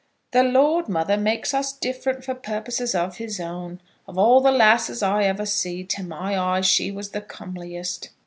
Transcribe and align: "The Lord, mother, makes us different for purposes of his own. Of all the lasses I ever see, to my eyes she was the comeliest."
"The 0.31 0.41
Lord, 0.41 0.89
mother, 0.89 1.15
makes 1.15 1.53
us 1.53 1.71
different 1.77 2.23
for 2.25 2.33
purposes 2.33 2.95
of 2.95 3.17
his 3.17 3.39
own. 3.39 3.79
Of 4.07 4.17
all 4.17 4.41
the 4.41 4.49
lasses 4.51 5.03
I 5.03 5.25
ever 5.25 5.45
see, 5.45 5.83
to 5.83 6.01
my 6.01 6.35
eyes 6.35 6.65
she 6.65 6.89
was 6.89 7.11
the 7.11 7.21
comeliest." 7.21 8.09